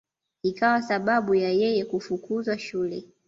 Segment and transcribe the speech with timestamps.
[0.43, 3.07] Ikawa sababu ya yeye kufukuzwa shule